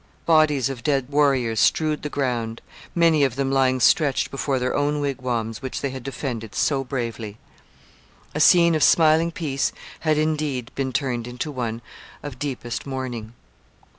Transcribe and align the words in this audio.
Bodies 0.25 0.67
of 0.67 0.81
dead 0.83 1.09
warriors 1.09 1.59
strewed 1.59 2.01
the 2.01 2.09
ground, 2.09 2.59
many 2.95 3.23
of 3.23 3.35
them 3.35 3.51
lying 3.51 3.79
stretched 3.79 4.31
before 4.31 4.57
their 4.57 4.75
own 4.75 4.99
wigwams, 4.99 5.61
which 5.61 5.81
they 5.81 5.91
had 5.91 6.01
defended 6.01 6.55
so 6.55 6.83
bravely. 6.83 7.37
A 8.33 8.39
scene 8.39 8.73
of 8.73 8.81
smiling 8.81 9.29
peace 9.31 9.71
had 9.99 10.17
indeed 10.17 10.71
been 10.73 10.91
turned 10.91 11.27
into 11.27 11.51
one 11.51 11.83
of 12.23 12.39
deepest 12.39 12.87
mourning. 12.87 13.33